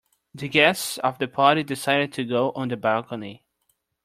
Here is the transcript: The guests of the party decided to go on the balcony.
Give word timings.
The 0.33 0.49
guests 0.49 0.97
of 0.97 1.19
the 1.19 1.27
party 1.27 1.61
decided 1.61 2.11
to 2.13 2.23
go 2.23 2.51
on 2.53 2.69
the 2.69 2.75
balcony. 2.75 3.45